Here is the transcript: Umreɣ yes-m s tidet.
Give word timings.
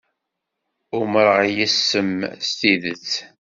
Umreɣ 0.99 1.41
yes-m 1.55 2.17
s 2.47 2.49
tidet. 2.59 3.09